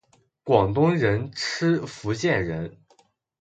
[0.43, 2.75] 广东人吃福建人！